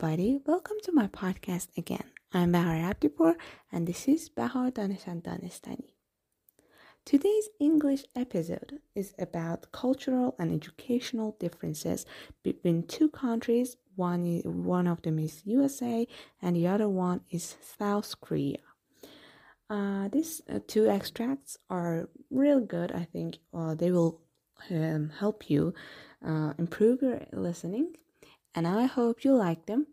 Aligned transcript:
everybody. 0.00 0.38
Welcome 0.46 0.76
to 0.84 0.92
my 0.92 1.08
podcast 1.08 1.76
again. 1.76 2.04
I'm 2.32 2.52
Bahar 2.52 2.76
Abdipur 2.76 3.34
and 3.72 3.84
this 3.84 4.06
is 4.06 4.28
Bahar 4.28 4.70
Danishan 4.70 5.22
Danistani. 5.22 5.90
Today's 7.04 7.48
English 7.58 8.04
episode 8.14 8.78
is 8.94 9.12
about 9.18 9.72
cultural 9.72 10.36
and 10.38 10.52
educational 10.52 11.34
differences 11.40 12.06
between 12.44 12.84
two 12.84 13.08
countries. 13.08 13.76
One, 13.96 14.24
is, 14.24 14.44
one 14.44 14.86
of 14.86 15.02
them 15.02 15.18
is 15.18 15.42
USA 15.44 16.06
and 16.40 16.54
the 16.54 16.68
other 16.68 16.88
one 16.88 17.22
is 17.30 17.56
South 17.60 18.20
Korea. 18.20 18.58
Uh, 19.68 20.06
these 20.12 20.42
uh, 20.48 20.60
two 20.68 20.88
extracts 20.88 21.58
are 21.70 22.08
real 22.30 22.60
good. 22.60 22.92
I 22.92 23.02
think 23.02 23.38
uh, 23.52 23.74
they 23.74 23.90
will 23.90 24.20
um, 24.70 25.10
help 25.18 25.50
you 25.50 25.74
uh, 26.24 26.52
improve 26.56 27.02
your 27.02 27.22
listening 27.32 27.94
and 28.54 28.66
I 28.66 28.84
hope 28.86 29.24
you 29.24 29.34
like 29.34 29.66
them. 29.66 29.86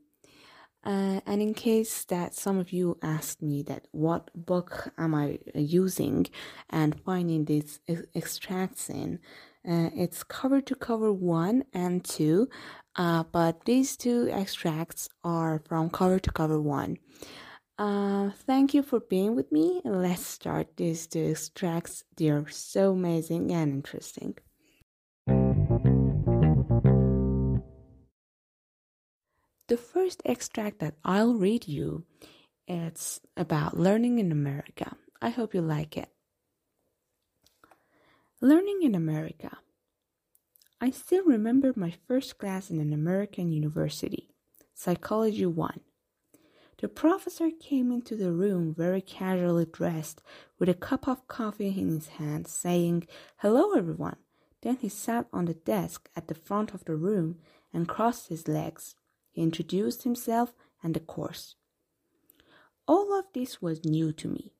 Uh, 0.84 1.20
and 1.26 1.41
in 1.41 1.54
case 1.55 2.04
that 2.05 2.36
some 2.36 2.59
of 2.59 2.72
you 2.72 2.98
asked 3.02 3.41
me 3.41 3.64
that 3.64 3.88
what 3.91 4.30
book 4.36 4.94
am 5.00 5.16
I 5.16 5.39
using 5.56 6.28
and 6.70 7.00
finding 7.02 7.45
these 7.45 7.80
extracts 8.14 8.88
in, 8.89 9.20
uh, 9.67 9.89
it's 9.95 10.23
cover 10.23 10.62
to 10.62 10.75
cover 10.75 11.12
one 11.12 11.64
and 11.73 12.06
two, 12.06 12.47
uh, 12.95 13.23
but 13.31 13.66
these 13.66 13.97
two 13.97 14.30
extracts 14.31 15.09
are 15.23 15.64
from 15.67 15.90
cover 15.90 16.19
to 16.19 16.31
cover 16.31 16.62
one. 16.62 16.97
Uh, 17.80 18.30
thank 18.45 18.75
you 18.75 18.84
for 18.84 19.00
being 19.00 19.36
with 19.36 19.52
me. 19.52 19.81
Let's 19.84 20.25
start 20.25 20.78
these 20.78 21.08
two 21.08 21.31
extracts. 21.31 22.03
They 22.16 22.30
are 22.30 22.47
so 22.47 22.92
amazing 22.92 23.52
and 23.52 23.73
interesting. 23.73 24.36
The 29.67 29.77
first 29.77 30.21
extract 30.25 30.77
that 30.80 30.94
I'll 31.03 31.33
read 31.33 31.67
you 31.67 32.05
it's 32.67 33.19
about 33.35 33.80
learning 33.80 34.19
in 34.19 34.31
America. 34.31 34.95
I 35.22 35.30
hope 35.30 35.55
you 35.55 35.61
like 35.61 35.97
it. 35.97 36.09
Learning 38.41 38.81
in 38.83 38.94
America. 38.94 39.57
I 40.80 40.91
still 40.91 41.23
remember 41.25 41.73
my 41.75 41.94
first 42.07 42.38
class 42.38 42.69
in 42.69 42.80
an 42.80 42.94
American 42.94 43.52
university, 43.52 44.30
Psychology 44.75 45.47
1. 45.47 45.79
The 46.79 46.88
professor 46.88 47.50
came 47.50 47.91
into 47.91 48.16
the 48.16 48.33
room 48.33 48.72
very 48.72 49.02
casually 49.02 49.66
dressed 49.66 50.22
with 50.59 50.69
a 50.69 50.75
cup 50.75 51.07
of 51.07 51.27
coffee 51.27 51.69
in 51.69 51.89
his 51.89 52.07
hand, 52.19 52.47
saying, 52.47 53.07
Hello, 53.38 53.73
everyone. 53.73 54.17
Then 54.61 54.77
he 54.77 54.89
sat 54.89 55.27
on 55.33 55.45
the 55.45 55.55
desk 55.55 56.09
at 56.16 56.27
the 56.27 56.35
front 56.35 56.73
of 56.73 56.85
the 56.85 56.95
room 56.95 57.38
and 57.73 57.88
crossed 57.88 58.29
his 58.29 58.47
legs. 58.47 58.95
He 59.36 59.41
introduced 59.41 60.03
himself 60.03 60.53
and 60.81 60.94
the 60.94 61.02
course. 61.02 61.55
All 62.88 63.19
of 63.19 63.25
this 63.33 63.61
was 63.61 63.83
new 63.83 64.14
to 64.14 64.30
me. 64.30 64.53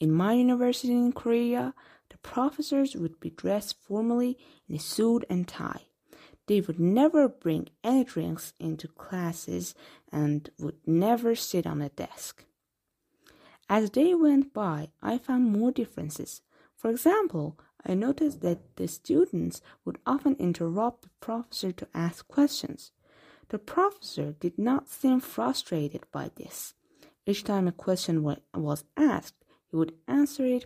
In 0.00 0.10
my 0.10 0.32
university 0.32 0.94
in 0.94 1.12
Korea, 1.12 1.74
the 2.08 2.16
professors 2.18 2.96
would 2.96 3.20
be 3.20 3.28
dressed 3.28 3.76
formally 3.82 4.38
in 4.66 4.76
a 4.76 4.78
suit 4.78 5.24
and 5.28 5.46
tie. 5.46 5.82
They 6.46 6.62
would 6.62 6.80
never 6.80 7.28
bring 7.28 7.68
any 7.84 8.04
drinks 8.04 8.54
into 8.58 8.88
classes 8.88 9.74
and 10.10 10.48
would 10.58 10.78
never 10.86 11.34
sit 11.34 11.66
on 11.66 11.82
a 11.82 11.90
desk. 11.90 12.46
As 13.68 13.90
day 13.90 14.14
went 14.14 14.54
by, 14.54 14.92
I 15.02 15.18
found 15.18 15.52
more 15.52 15.72
differences. 15.72 16.40
For 16.74 16.90
example, 16.90 17.58
I 17.84 17.92
noticed 17.92 18.40
that 18.40 18.76
the 18.76 18.88
students 18.88 19.60
would 19.84 19.98
often 20.06 20.36
interrupt 20.36 21.02
the 21.02 21.10
professor 21.20 21.70
to 21.72 21.88
ask 21.92 22.26
questions. 22.28 22.92
The 23.52 23.58
professor 23.58 24.32
did 24.32 24.58
not 24.58 24.88
seem 24.88 25.20
frustrated 25.20 26.06
by 26.10 26.30
this. 26.36 26.72
Each 27.26 27.44
time 27.44 27.68
a 27.68 27.72
question 27.72 28.22
was 28.22 28.84
asked, 28.96 29.44
he 29.70 29.76
would 29.76 29.92
answer 30.08 30.46
it 30.46 30.64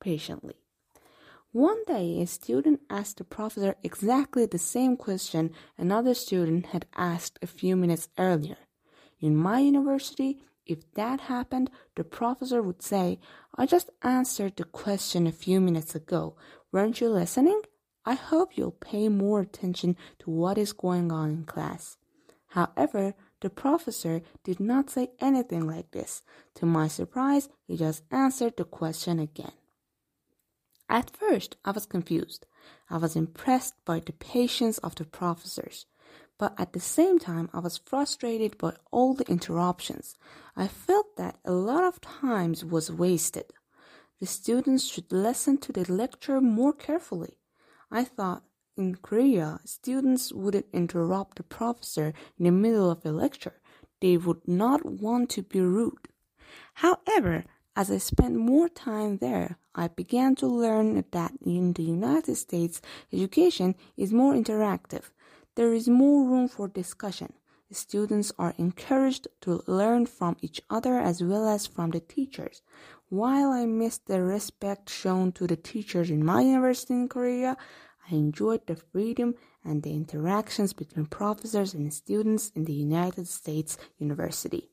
patiently. 0.00 0.54
One 1.50 1.82
day, 1.86 2.20
a 2.20 2.28
student 2.28 2.82
asked 2.88 3.16
the 3.18 3.24
professor 3.24 3.74
exactly 3.82 4.46
the 4.46 4.58
same 4.58 4.96
question 4.96 5.50
another 5.76 6.14
student 6.14 6.66
had 6.66 6.86
asked 6.94 7.40
a 7.42 7.48
few 7.48 7.74
minutes 7.74 8.08
earlier. 8.16 8.58
In 9.20 9.34
my 9.34 9.58
university, 9.58 10.40
if 10.64 10.88
that 10.94 11.22
happened, 11.22 11.68
the 11.96 12.04
professor 12.04 12.62
would 12.62 12.80
say, 12.80 13.18
I 13.56 13.66
just 13.66 13.90
answered 14.02 14.54
the 14.54 14.62
question 14.62 15.26
a 15.26 15.32
few 15.32 15.60
minutes 15.60 15.96
ago. 15.96 16.36
Weren't 16.70 17.00
you 17.00 17.08
listening? 17.08 17.62
I 18.04 18.14
hope 18.14 18.56
you'll 18.56 18.70
pay 18.70 19.08
more 19.08 19.40
attention 19.40 19.96
to 20.20 20.30
what 20.30 20.58
is 20.58 20.72
going 20.72 21.10
on 21.10 21.30
in 21.30 21.44
class. 21.44 21.96
However, 22.50 23.14
the 23.40 23.50
professor 23.50 24.22
did 24.44 24.60
not 24.60 24.90
say 24.90 25.10
anything 25.20 25.66
like 25.66 25.92
this. 25.92 26.22
To 26.56 26.66
my 26.66 26.88
surprise, 26.88 27.48
he 27.66 27.76
just 27.76 28.02
answered 28.10 28.56
the 28.56 28.64
question 28.64 29.18
again. 29.18 29.52
At 30.88 31.10
first, 31.10 31.56
I 31.64 31.70
was 31.70 31.86
confused. 31.86 32.46
I 32.90 32.96
was 32.98 33.14
impressed 33.14 33.74
by 33.84 34.00
the 34.00 34.12
patience 34.12 34.78
of 34.78 34.96
the 34.96 35.04
professors. 35.04 35.86
But 36.38 36.58
at 36.58 36.72
the 36.72 36.80
same 36.80 37.18
time, 37.20 37.48
I 37.52 37.60
was 37.60 37.78
frustrated 37.78 38.58
by 38.58 38.74
all 38.90 39.14
the 39.14 39.30
interruptions. 39.30 40.16
I 40.56 40.66
felt 40.66 41.16
that 41.16 41.38
a 41.44 41.52
lot 41.52 41.84
of 41.84 42.00
time 42.00 42.54
was 42.68 42.90
wasted. 42.90 43.52
The 44.18 44.26
students 44.26 44.84
should 44.84 45.12
listen 45.12 45.58
to 45.58 45.72
the 45.72 45.90
lecture 45.90 46.40
more 46.40 46.72
carefully. 46.72 47.38
I 47.90 48.04
thought 48.04 48.42
in 48.80 48.96
Korea, 48.96 49.60
students 49.64 50.32
wouldn't 50.32 50.66
interrupt 50.72 51.36
the 51.36 51.42
professor 51.42 52.14
in 52.38 52.46
the 52.46 52.50
middle 52.50 52.90
of 52.90 53.04
a 53.04 53.12
lecture. 53.12 53.60
They 54.00 54.16
would 54.16 54.48
not 54.48 54.84
want 54.84 55.28
to 55.30 55.42
be 55.42 55.60
rude. 55.60 56.08
However, 56.74 57.44
as 57.76 57.90
I 57.90 57.98
spent 57.98 58.34
more 58.34 58.68
time 58.68 59.18
there, 59.18 59.58
I 59.74 59.88
began 59.88 60.34
to 60.36 60.46
learn 60.46 61.04
that 61.12 61.32
in 61.44 61.74
the 61.74 61.82
United 61.82 62.36
States, 62.36 62.80
education 63.12 63.76
is 63.96 64.12
more 64.12 64.34
interactive. 64.34 65.10
There 65.54 65.72
is 65.72 65.88
more 65.88 66.28
room 66.28 66.48
for 66.48 66.66
discussion. 66.66 67.34
Students 67.72 68.32
are 68.38 68.54
encouraged 68.58 69.28
to 69.42 69.62
learn 69.66 70.06
from 70.06 70.36
each 70.40 70.60
other 70.68 70.98
as 70.98 71.22
well 71.22 71.46
as 71.46 71.66
from 71.66 71.90
the 71.90 72.00
teachers. 72.00 72.62
While 73.10 73.50
I 73.50 73.66
miss 73.66 73.98
the 73.98 74.22
respect 74.22 74.90
shown 74.90 75.32
to 75.32 75.46
the 75.46 75.56
teachers 75.56 76.10
in 76.10 76.24
my 76.24 76.42
university 76.42 76.94
in 76.94 77.08
Korea, 77.08 77.56
I 78.10 78.14
enjoyed 78.14 78.66
the 78.66 78.76
freedom 78.76 79.34
and 79.64 79.82
the 79.82 79.94
interactions 79.94 80.72
between 80.72 81.06
professors 81.06 81.74
and 81.74 81.92
students 81.92 82.50
in 82.54 82.64
the 82.64 82.72
United 82.72 83.28
States 83.28 83.78
University. 83.98 84.70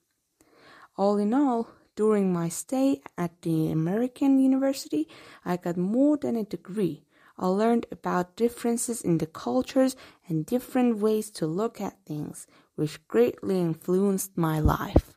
All 0.95 1.17
in 1.17 1.33
all, 1.33 1.69
during 1.95 2.33
my 2.33 2.49
stay 2.49 3.01
at 3.17 3.41
the 3.41 3.71
American 3.71 4.39
University, 4.39 5.07
I 5.45 5.57
got 5.57 5.77
more 5.77 6.17
than 6.17 6.35
a 6.35 6.43
degree. 6.43 7.03
I 7.37 7.47
learned 7.47 7.85
about 7.91 8.35
differences 8.35 9.01
in 9.01 9.19
the 9.19 9.27
cultures 9.27 9.95
and 10.27 10.45
different 10.45 10.97
ways 10.97 11.29
to 11.31 11.45
look 11.45 11.79
at 11.79 12.03
things, 12.05 12.47
which 12.75 13.07
greatly 13.07 13.59
influenced 13.59 14.35
my 14.35 14.59
life. 14.59 15.13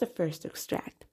The 0.00 0.06
first 0.06 0.44
extract. 0.44 1.06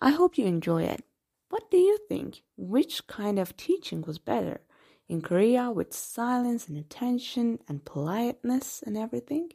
I 0.00 0.10
hope 0.10 0.38
you 0.38 0.46
enjoy 0.46 0.84
it. 0.84 1.04
What 1.50 1.70
do 1.70 1.76
you 1.76 1.98
think? 2.08 2.42
Which 2.56 3.06
kind 3.06 3.38
of 3.38 3.56
teaching 3.56 4.02
was 4.06 4.18
better? 4.18 4.62
In 5.08 5.20
Korea, 5.20 5.70
with 5.70 5.92
silence 5.92 6.68
and 6.68 6.78
attention 6.78 7.58
and 7.68 7.84
politeness 7.84 8.82
and 8.86 8.96
everything? 8.96 9.50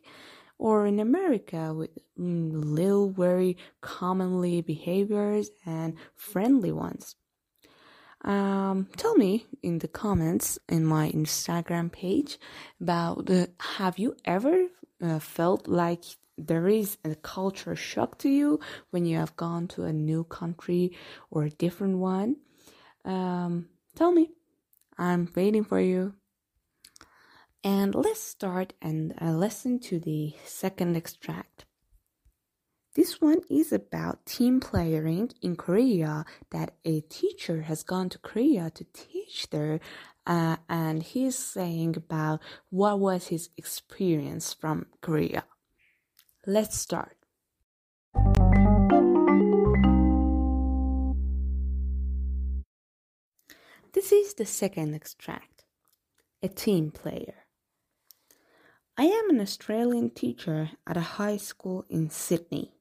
Or 0.59 0.85
in 0.85 0.99
America, 0.99 1.73
with 1.73 1.89
mm, 2.19 2.51
little, 2.53 3.09
very 3.09 3.57
commonly 3.81 4.61
behaviors 4.61 5.49
and 5.65 5.95
friendly 6.15 6.71
ones? 6.71 7.15
Um, 8.23 8.87
tell 8.97 9.15
me 9.15 9.45
in 9.61 9.79
the 9.79 9.87
comments 9.87 10.59
in 10.67 10.85
my 10.85 11.11
Instagram 11.11 11.91
page 11.91 12.39
about 12.81 13.29
uh, 13.29 13.47
have 13.77 13.99
you 13.99 14.15
ever 14.25 14.67
uh, 15.01 15.19
felt 15.19 15.67
like 15.67 16.03
there 16.38 16.68
is 16.68 16.98
a 17.04 17.16
culture 17.16 17.75
shock 17.75 18.18
to 18.19 18.30
you 18.30 18.60
when 18.92 19.06
you 19.06 19.18
have 19.18 19.36
gone 19.36 19.68
to 19.69 19.84
a 19.84 19.94
new 19.94 20.24
country 20.24 20.95
or 21.31 21.44
a 21.44 21.50
different 21.50 21.98
one, 21.98 22.38
um, 23.06 23.69
tell 23.95 24.12
me. 24.12 24.31
I'm 24.98 25.30
waiting 25.36 25.63
for 25.63 25.80
you. 25.80 26.16
And 27.63 27.94
let's 27.94 28.22
start 28.22 28.74
and 28.81 29.13
uh, 29.22 29.31
listen 29.31 29.80
to 29.81 30.00
the 30.00 30.34
second 30.45 30.95
extract. 30.95 31.66
This 32.95 33.22
one 33.22 33.42
is 33.50 33.72
about 33.72 34.25
team 34.25 34.60
playing 34.60 35.31
in 35.44 35.56
Korea 35.56 36.25
that 36.50 36.74
a 36.84 37.01
teacher 37.01 37.62
has 37.63 37.84
gone 37.84 38.10
to 38.10 38.18
Korea 38.18 38.72
to 38.72 38.86
teach 38.92 39.50
there 39.51 39.80
uh, 40.25 40.57
and 40.68 41.04
he's 41.04 41.38
saying 41.38 41.95
about 41.95 42.42
what 42.69 43.00
was 43.00 43.28
his 43.28 43.50
experience 43.56 44.54
from 44.54 44.88
Korea. 45.01 45.45
Let's 46.49 46.77
start. 46.77 47.17
This 53.91 54.13
is 54.13 54.33
the 54.35 54.45
second 54.45 54.95
extract 54.95 55.65
a 56.41 56.47
team 56.47 56.91
player. 56.91 57.33
I 58.95 59.07
am 59.07 59.29
an 59.29 59.41
Australian 59.41 60.11
teacher 60.11 60.69
at 60.88 60.95
a 60.95 61.17
high 61.19 61.35
school 61.35 61.83
in 61.89 62.09
Sydney. 62.09 62.71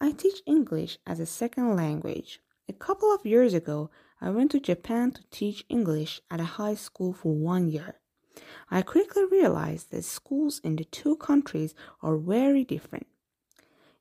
I 0.00 0.10
teach 0.10 0.42
English 0.44 0.98
as 1.06 1.20
a 1.20 1.26
second 1.26 1.76
language. 1.76 2.40
A 2.68 2.72
couple 2.72 3.14
of 3.14 3.24
years 3.24 3.54
ago, 3.54 3.88
I 4.20 4.30
went 4.30 4.50
to 4.50 4.58
Japan 4.58 5.12
to 5.12 5.22
teach 5.30 5.64
English 5.68 6.22
at 6.28 6.40
a 6.40 6.56
high 6.58 6.74
school 6.74 7.12
for 7.12 7.32
one 7.32 7.68
year. 7.68 8.00
I 8.70 8.82
quickly 8.82 9.24
realized 9.24 9.90
that 9.90 10.04
schools 10.04 10.60
in 10.62 10.76
the 10.76 10.84
two 10.84 11.16
countries 11.16 11.74
are 12.02 12.16
very 12.16 12.64
different. 12.64 13.06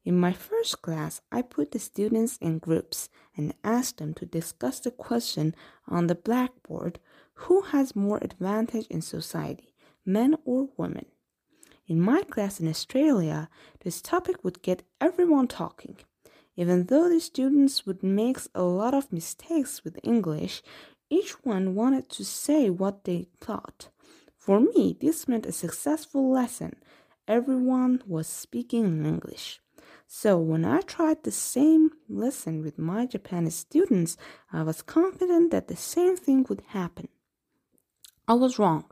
In 0.04 0.20
my 0.20 0.34
first 0.34 0.82
class, 0.82 1.22
I 1.32 1.42
put 1.42 1.72
the 1.72 1.80
students 1.80 2.38
in 2.38 2.60
groups 2.60 3.10
and 3.36 3.56
asked 3.64 3.98
them 3.98 4.14
to 4.16 4.26
discuss 4.26 4.80
the 4.80 4.92
question 4.92 5.56
on 5.88 6.08
the 6.08 6.16
blackboard 6.16 7.00
who 7.36 7.62
has 7.62 7.96
more 7.96 8.20
advantage 8.22 8.88
in 8.88 9.02
society, 9.02 9.74
men 10.06 10.36
or 10.46 10.70
women? 10.78 11.08
In 11.88 12.00
my 12.00 12.22
class 12.22 12.60
in 12.60 12.68
Australia, 12.68 13.50
this 13.84 14.02
topic 14.02 14.44
would 14.44 14.62
get 14.62 14.84
everyone 15.02 15.48
talking. 15.48 15.98
Even 16.56 16.86
though 16.86 17.10
the 17.10 17.20
students 17.20 17.86
would 17.86 18.02
make 18.02 18.38
a 18.56 18.64
lot 18.64 18.94
of 18.94 19.12
mistakes 19.12 19.84
with 19.84 20.00
English, 20.04 20.64
each 21.10 21.32
one 21.44 21.76
wanted 21.76 22.10
to 22.10 22.24
say 22.24 22.70
what 22.70 23.04
they 23.04 23.28
thought. 23.40 23.90
For 24.46 24.60
me, 24.60 24.96
this 25.02 25.28
meant 25.28 25.48
a 25.48 25.52
successful 25.52 26.30
lesson. 26.30 26.76
Everyone 27.28 28.04
was 28.06 28.28
speaking 28.28 28.86
in 28.86 29.04
English. 29.04 29.60
So 30.06 30.38
when 30.38 30.64
I 30.64 30.82
tried 30.82 31.24
the 31.24 31.32
same 31.32 31.90
lesson 32.08 32.62
with 32.62 32.78
my 32.78 33.08
Japanese 33.08 33.56
students, 33.56 34.18
I 34.54 34.62
was 34.62 34.84
confident 34.84 35.50
that 35.50 35.68
the 35.68 35.76
same 35.76 36.16
thing 36.16 36.46
would 36.48 36.62
happen. 36.68 37.08
I 38.28 38.36
was 38.36 38.60
wrong. 38.60 38.86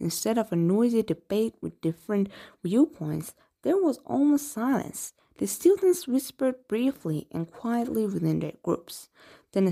Instead 0.00 0.36
of 0.36 0.50
a 0.50 0.56
noisy 0.56 1.04
debate 1.04 1.54
with 1.60 1.80
different 1.80 2.28
viewpoints, 2.64 3.34
there 3.62 3.76
was 3.76 4.00
almost 4.04 4.50
silence. 4.50 5.12
The 5.36 5.46
students 5.46 6.08
whispered 6.08 6.66
briefly 6.66 7.28
and 7.30 7.48
quietly 7.48 8.04
within 8.04 8.40
their 8.40 8.58
groups. 8.64 9.10
Then 9.52 9.68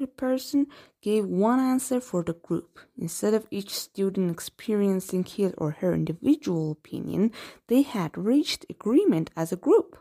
a 0.00 0.06
spokesperson 0.06 0.66
gave 1.02 1.26
one 1.26 1.60
answer 1.60 2.00
for 2.00 2.22
the 2.22 2.32
group. 2.32 2.80
Instead 2.96 3.34
of 3.34 3.46
each 3.50 3.70
student 3.74 4.30
experiencing 4.30 5.24
his 5.24 5.52
or 5.58 5.72
her 5.72 5.94
individual 5.94 6.72
opinion, 6.72 7.32
they 7.68 7.82
had 7.82 8.16
reached 8.16 8.66
agreement 8.70 9.30
as 9.36 9.52
a 9.52 9.56
group. 9.56 9.98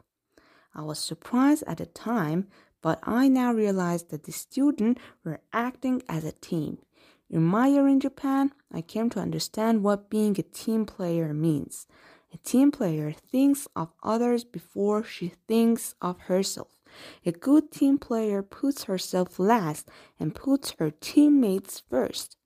I 0.74 0.81
was 0.84 1.00
surprised 1.00 1.63
at 1.68 1.78
the 1.78 1.86
time, 1.86 2.48
but 2.81 3.00
I 3.04 3.28
now 3.28 3.54
realize 3.54 4.04
that 4.04 4.24
the 4.24 4.31
students 4.31 5.01
were 5.24 5.42
acting 5.51 6.01
as 6.07 6.24
a 6.24 6.31
team. 6.31 6.80
In 7.30 7.44
my 7.44 7.68
year 7.68 7.88
in 7.88 8.00
Japan, 8.00 8.54
I 8.72 8.81
came 8.81 9.10
to 9.12 9.19
understand 9.19 9.84
what 9.84 10.10
being 10.10 10.36
a 10.40 10.44
team 10.44 10.86
player 10.86 11.34
means. 11.34 11.86
A 12.34 12.38
team 12.38 12.72
player 12.72 13.12
thinks 13.12 13.68
of 13.75 13.92
others 14.04 14.44
before 14.44 15.04
she 15.04 15.34
thinks 15.48 15.96
of 16.01 16.19
herself. 16.22 16.79
A 17.25 17.31
good 17.31 17.71
team 17.71 17.97
player 17.97 18.41
puts 18.41 18.83
herself 18.83 19.39
last 19.39 19.89
and 20.19 20.36
puts 20.36 20.75
her 20.80 20.91
teammates 20.91 21.81
first. 21.89 22.38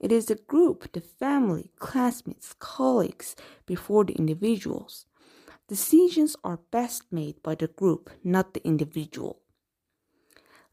It 0.00 0.12
is 0.12 0.26
the 0.26 0.36
group, 0.36 0.92
the 0.92 1.00
family, 1.00 1.72
classmates, 1.78 2.54
colleagues 2.58 3.34
before 3.66 4.04
the 4.04 4.14
individuals. 4.14 5.06
Decisions 5.68 6.36
are 6.42 6.60
best 6.70 7.12
made 7.12 7.42
by 7.42 7.54
the 7.54 7.68
group, 7.68 8.10
not 8.24 8.54
the 8.54 8.64
individual. 8.64 9.40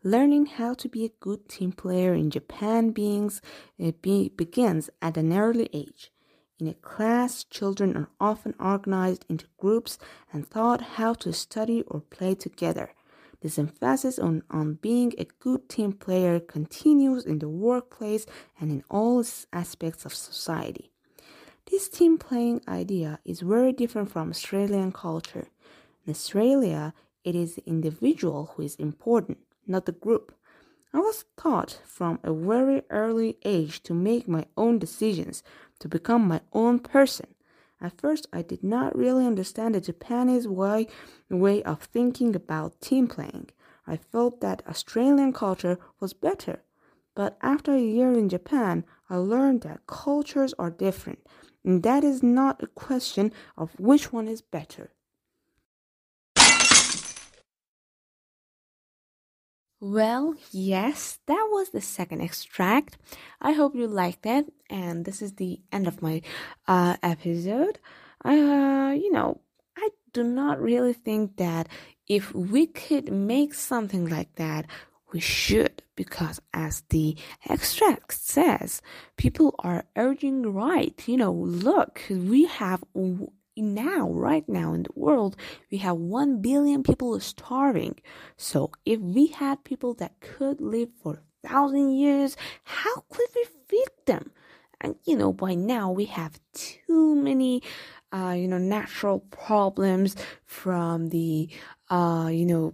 Learning 0.04 0.46
how 0.46 0.74
to 0.76 0.88
be 0.88 1.04
a 1.04 1.20
good 1.20 1.50
team 1.50 1.72
player 1.72 2.14
in 2.14 2.30
Japan 2.30 2.92
beings, 2.92 3.42
uh, 3.84 3.92
be, 4.02 4.30
begins 4.30 4.90
at 5.02 5.18
an 5.18 5.34
early 5.34 5.68
age. 5.74 6.12
In 6.60 6.68
a 6.68 6.74
class, 6.74 7.44
children 7.44 7.98
are 7.98 8.10
often 8.20 8.56
organized 8.58 9.26
into 9.28 9.48
groups 9.58 9.98
and 10.32 10.50
taught 10.50 10.82
how 10.82 11.14
to 11.16 11.34
study 11.34 11.82
or 11.88 12.00
play 12.00 12.36
together. 12.36 12.95
This 13.46 13.60
emphasis 13.60 14.18
on, 14.18 14.42
on 14.50 14.80
being 14.82 15.14
a 15.20 15.28
good 15.40 15.70
team 15.70 15.94
player 15.94 16.40
continues 16.40 17.28
in 17.28 17.38
the 17.38 17.48
workplace 17.48 18.26
and 18.60 18.72
in 18.72 18.84
all 18.90 19.24
aspects 19.54 20.04
of 20.04 20.16
society. 20.16 20.90
This 21.70 21.88
team 21.88 22.18
playing 22.18 22.62
idea 22.68 23.20
is 23.24 23.42
very 23.42 23.72
different 23.72 24.10
from 24.10 24.32
Australian 24.32 24.92
culture. 24.92 25.50
In 26.08 26.10
Australia, 26.10 26.96
it 27.24 27.36
is 27.36 27.54
the 27.54 27.64
individual 27.68 28.54
who 28.56 28.64
is 28.64 28.78
important, 28.78 29.38
not 29.68 29.86
the 29.86 29.92
group. 29.92 30.34
I 30.92 30.98
was 30.98 31.26
taught 31.38 31.80
from 31.86 32.18
a 32.24 32.34
very 32.34 32.82
early 32.90 33.38
age 33.46 33.84
to 33.84 33.94
make 33.94 34.28
my 34.28 34.46
own 34.58 34.80
decisions, 34.80 35.44
to 35.82 35.88
become 35.88 36.28
my 36.28 36.42
own 36.52 36.80
person. 36.80 37.35
At 37.86 38.02
first, 38.02 38.26
I 38.34 38.42
did 38.42 38.64
not 38.64 38.98
really 38.98 39.28
understand 39.28 39.76
the 39.76 39.80
Japanese 39.80 40.48
way, 40.48 40.88
way 41.30 41.62
of 41.62 41.84
thinking 41.84 42.36
about 42.36 42.82
team 42.82 43.08
playing. 43.08 43.52
I 43.86 43.98
felt 43.98 44.42
that 44.42 44.68
Australian 44.68 45.34
culture 45.34 45.78
was 46.00 46.12
better. 46.12 46.64
But 47.14 47.38
after 47.44 47.76
a 47.76 47.80
year 47.80 48.12
in 48.12 48.28
Japan, 48.28 48.86
I 49.08 49.18
learned 49.18 49.62
that 49.62 49.86
cultures 49.86 50.56
are 50.58 50.72
different 50.72 51.20
and 51.64 51.84
that 51.84 52.04
is 52.04 52.24
not 52.24 52.64
a 52.64 52.68
question 52.86 53.32
of 53.56 53.80
which 53.80 54.12
one 54.12 54.28
is 54.28 54.42
better. 54.42 54.90
Well, 59.80 60.36
yes, 60.52 61.20
that 61.28 61.48
was 61.52 61.70
the 61.70 61.82
second 61.82 62.22
extract. 62.22 62.98
I 63.42 63.52
hope 63.52 63.76
you 63.76 63.88
liked 63.88 64.26
it, 64.26 64.52
and 64.70 65.06
this 65.06 65.22
is 65.22 65.34
the 65.34 65.60
end 65.72 65.88
of 65.88 66.02
my 66.02 66.22
uh, 66.68 66.96
episode. 67.04 67.80
I, 68.22 68.40
uh, 68.40 68.92
you 68.94 69.12
know, 69.12 69.42
I 69.78 69.90
do 70.14 70.24
not 70.24 70.62
really 70.62 70.94
think 70.94 71.38
that 71.38 71.68
if 72.08 72.34
we 72.34 72.68
could 72.68 73.12
make 73.12 73.54
something 73.54 74.08
like 74.08 74.34
that, 74.36 74.66
we 75.12 75.20
should 75.20 75.84
because 75.96 76.42
as 76.54 76.84
the 76.90 77.16
extract 77.48 78.12
says 78.14 78.82
people 79.16 79.56
are 79.60 79.86
urging 79.96 80.54
right 80.54 81.02
you 81.08 81.16
know 81.16 81.32
look 81.32 82.02
we 82.10 82.44
have 82.46 82.84
now 83.56 84.10
right 84.10 84.48
now 84.48 84.74
in 84.74 84.84
the 84.84 84.90
world 84.96 85.36
we 85.72 85.78
have 85.80 85.98
1 85.98 86.42
billion 86.42 86.84
people 86.84 87.20
starving. 87.20 88.00
So 88.38 88.72
if 88.86 89.00
we 89.00 89.28
had 89.28 89.64
people 89.64 89.94
that 89.96 90.20
could 90.20 90.62
live 90.62 90.90
for 91.02 91.22
a 91.44 91.48
thousand 91.48 91.96
years 91.96 92.38
how 92.64 93.04
could 93.10 93.28
we 93.36 93.46
feed 93.68 93.92
them? 94.06 94.32
And 94.82 94.96
you 95.06 95.16
know 95.16 95.34
by 95.34 95.56
now 95.56 95.92
we 95.92 96.06
have 96.06 96.40
too 96.54 97.16
many 97.16 97.64
uh, 98.12 98.36
you 98.38 98.48
know 98.48 98.58
natural 98.58 99.20
problems 99.20 100.16
from 100.46 101.10
the 101.10 101.50
uh, 101.90 102.30
you 102.32 102.46
know 102.46 102.74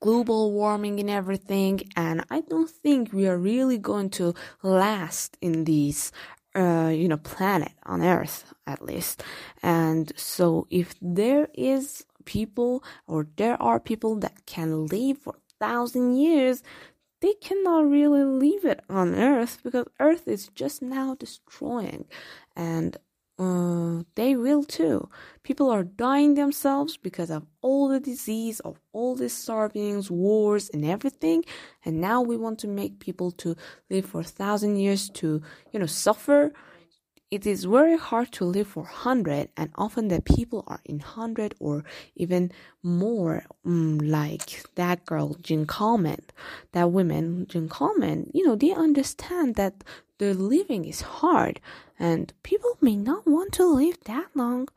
global 0.00 0.52
warming 0.52 1.00
and 1.00 1.10
everything. 1.10 1.80
And 1.96 2.24
i 2.30 2.40
don't 2.40 2.70
think 2.70 3.12
we 3.12 3.26
are 3.28 3.38
really 3.38 3.78
going 3.78 4.10
to 4.10 4.34
last 4.62 5.36
in 5.40 5.64
this 5.64 6.12
uh, 6.54 6.92
you 6.94 7.08
know 7.08 7.16
planet 7.18 7.72
on 7.84 8.02
earth 8.02 8.52
at 8.66 8.82
least. 8.82 9.22
And 9.62 10.12
so 10.16 10.66
if 10.70 10.94
there 11.00 11.48
is 11.54 12.04
people 12.24 12.84
or 13.06 13.26
there 13.36 13.60
are 13.62 13.80
people 13.80 14.16
that 14.16 14.46
can 14.46 14.86
live 14.86 15.18
for 15.18 15.34
thousand 15.60 16.16
years 16.16 16.62
they 17.20 17.32
cannot 17.34 17.90
really 17.90 18.22
leave 18.22 18.64
it 18.64 18.80
on 18.88 19.14
earth 19.14 19.58
because 19.64 19.86
earth 19.98 20.28
is 20.28 20.48
just 20.54 20.82
now 20.82 21.14
destroying. 21.14 22.06
And 22.54 22.96
uh, 23.38 24.02
they 24.16 24.34
will 24.36 24.64
too. 24.64 25.08
People 25.44 25.70
are 25.70 25.84
dying 25.84 26.34
themselves 26.34 26.96
because 26.96 27.30
of 27.30 27.46
all 27.62 27.88
the 27.88 28.00
disease, 28.00 28.60
of 28.60 28.80
all 28.92 29.14
these 29.14 29.32
starvings, 29.32 30.10
wars, 30.10 30.68
and 30.72 30.84
everything. 30.84 31.44
And 31.84 32.00
now 32.00 32.20
we 32.20 32.36
want 32.36 32.58
to 32.60 32.68
make 32.68 32.98
people 32.98 33.30
to 33.32 33.54
live 33.90 34.06
for 34.06 34.20
a 34.20 34.24
thousand 34.24 34.76
years 34.76 35.08
to, 35.10 35.40
you 35.72 35.78
know, 35.78 35.86
suffer. 35.86 36.52
It 37.30 37.46
is 37.46 37.64
very 37.64 37.98
hard 37.98 38.32
to 38.32 38.44
live 38.46 38.68
for 38.68 38.84
hundred, 38.84 39.50
and 39.54 39.70
often 39.76 40.08
the 40.08 40.22
people 40.22 40.64
are 40.66 40.80
in 40.86 41.00
hundred 41.00 41.54
or 41.60 41.84
even 42.16 42.50
more. 42.82 43.44
Um, 43.66 43.98
like 43.98 44.62
that 44.76 45.04
girl, 45.04 45.36
Jean 45.42 45.66
Calment, 45.66 46.32
that 46.72 46.90
woman, 46.90 47.46
Jean 47.48 47.68
Calment. 47.68 48.30
You 48.34 48.46
know, 48.46 48.56
they 48.56 48.72
understand 48.72 49.56
that 49.56 49.84
the 50.18 50.34
living 50.34 50.84
is 50.84 51.00
hard 51.00 51.60
and 51.98 52.32
people 52.42 52.76
may 52.80 52.96
not 52.96 53.26
want 53.26 53.52
to 53.52 53.66
live 53.66 53.98
that 54.04 54.26
long 54.34 54.68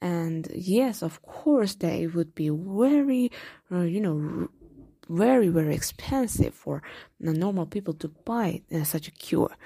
and 0.00 0.48
yes 0.54 1.02
of 1.02 1.22
course 1.22 1.74
they 1.76 2.06
would 2.06 2.34
be 2.34 2.48
very 2.48 3.30
uh, 3.72 3.80
you 3.80 4.00
know 4.00 4.48
very 5.08 5.48
very 5.48 5.74
expensive 5.74 6.54
for 6.54 6.82
normal 7.20 7.66
people 7.66 7.94
to 7.94 8.08
buy 8.24 8.60
uh, 8.74 8.84
such 8.84 9.08
a 9.08 9.12
cure 9.12 9.56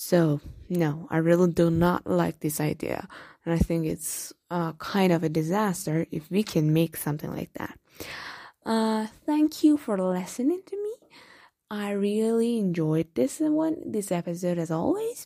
so 0.00 0.40
no 0.68 1.06
i 1.10 1.18
really 1.18 1.50
do 1.52 1.70
not 1.70 2.06
like 2.06 2.40
this 2.40 2.60
idea 2.60 3.06
and 3.44 3.54
i 3.54 3.58
think 3.58 3.86
it's 3.86 4.32
uh, 4.50 4.72
kind 4.74 5.12
of 5.12 5.22
a 5.22 5.28
disaster 5.28 6.06
if 6.10 6.30
we 6.30 6.42
can 6.42 6.72
make 6.72 6.96
something 6.96 7.30
like 7.30 7.52
that 7.54 7.78
uh, 8.66 9.06
thank 9.26 9.62
you 9.64 9.76
for 9.76 9.98
listening 9.98 10.62
to 10.66 10.76
me 10.76 10.90
I 11.72 11.92
really 11.92 12.58
enjoyed 12.58 13.14
this 13.14 13.38
one, 13.38 13.76
this 13.86 14.10
episode 14.10 14.58
as 14.58 14.72
always. 14.72 15.24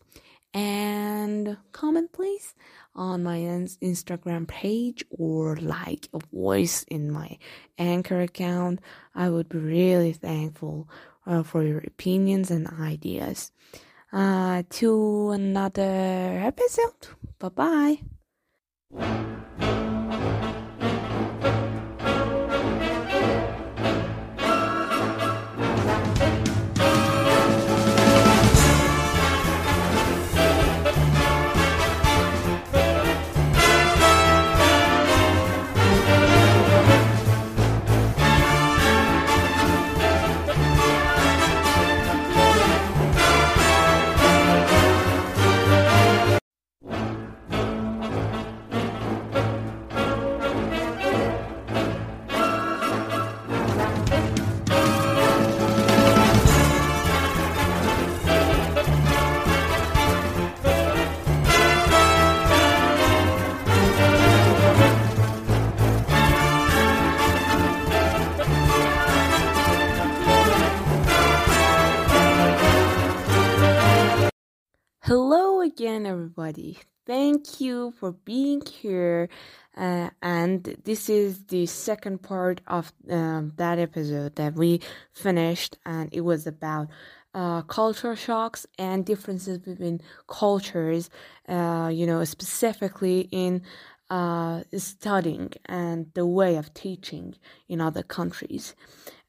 And 0.53 1.57
comment 1.73 2.13
please 2.13 2.55
on 2.95 3.25
my 3.25 3.39
Instagram 3.39 4.47
page 4.47 5.05
or 5.11 5.57
like 5.57 6.07
a 6.13 6.21
voice 6.33 6.85
in 6.85 7.11
my 7.11 7.39
anchor 7.79 8.21
account. 8.21 8.81
I 9.15 9.31
would 9.31 9.49
be 9.49 9.59
really 9.59 10.13
thankful 10.13 10.87
uh, 11.27 11.45
for 11.45 11.65
your 11.65 11.79
opinions 11.79 12.51
and 12.51 12.69
ideas. 12.69 13.51
Uh, 14.15 14.63
to 14.71 15.31
another 15.31 16.39
episode. 16.39 16.95
Bye 17.41 17.99
bye. 18.93 19.75
Everybody. 76.55 76.79
Thank 77.07 77.61
you 77.61 77.93
for 77.99 78.13
being 78.13 78.63
here. 78.65 79.29
Uh, 79.77 80.11
and 80.23 80.77
this 80.85 81.09
is 81.09 81.45
the 81.47 81.67
second 81.67 82.23
part 82.23 82.61
of 82.67 82.93
um, 83.11 83.53
that 83.57 83.79
episode 83.79 84.37
that 84.37 84.55
we 84.55 84.81
finished, 85.13 85.77
and 85.85 86.09
it 86.13 86.23
was 86.23 86.47
about 86.47 86.89
uh, 87.35 87.63
culture 87.63 88.15
shocks 88.15 88.67
and 88.79 89.05
differences 89.05 89.59
between 89.59 90.01
cultures, 90.29 91.11
uh, 91.49 91.91
you 91.93 92.07
know, 92.07 92.25
specifically 92.25 93.29
in 93.33 93.63
uh, 94.11 94.63
studying 94.77 95.53
and 95.67 96.07
the 96.15 96.25
way 96.25 96.57
of 96.57 96.73
teaching 96.73 97.35
in 97.69 97.81
other 97.81 98.03
countries. 98.03 98.75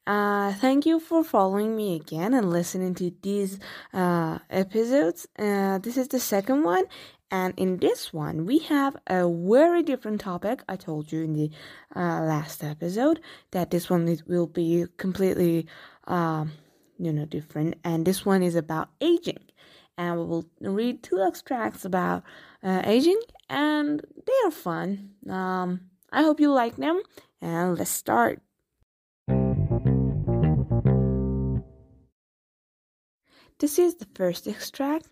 Uh, 0.08 0.53
thank 0.53 0.86
you 0.86 1.00
for 1.00 1.24
following 1.24 1.75
me 1.75 1.96
again 1.96 2.36
and 2.36 2.51
listening 2.51 2.94
to 2.94 3.12
these 3.24 3.58
uh, 3.91 4.38
episodes. 4.51 5.27
Uh, 5.39 5.79
this 5.79 5.98
is 5.98 6.08
the 6.10 6.20
second 6.20 6.62
one, 6.62 6.86
and 7.32 7.53
in 7.58 7.77
this 7.77 8.13
one, 8.13 8.46
we 8.46 8.60
have 8.60 8.96
a 9.08 9.27
very 9.27 9.84
different 9.84 10.22
topic. 10.22 10.62
I 10.70 10.75
told 10.75 11.12
you 11.12 11.24
in 11.24 11.34
the 11.34 11.50
uh, 11.96 12.22
last 12.22 12.63
episode 12.63 13.20
that 13.51 13.72
this 13.72 13.89
one 13.89 14.17
will 14.27 14.48
be 14.48 14.86
completely, 14.98 15.67
um, 16.05 16.51
you 17.00 17.12
know, 17.12 17.25
different, 17.25 17.75
and 17.84 18.05
this 18.05 18.25
one 18.25 18.44
is 18.44 18.55
about 18.55 18.89
aging. 19.01 19.39
And 19.98 20.20
we 20.20 20.25
will 20.25 20.46
read 20.62 21.03
two 21.03 21.24
extracts 21.25 21.86
about 21.86 22.24
uh, 22.62 22.82
aging, 22.86 23.20
and 23.50 24.01
they 24.25 24.48
are 24.48 24.51
fun. 24.51 25.12
Um, 25.29 25.82
I 26.12 26.22
hope 26.22 26.39
you 26.39 26.51
like 26.51 26.75
them, 26.75 27.01
and 27.41 27.77
let's 27.77 27.91
start. 27.91 28.41
This 33.58 33.79
is 33.79 33.96
the 33.96 34.08
first 34.13 34.48
extract, 34.48 35.08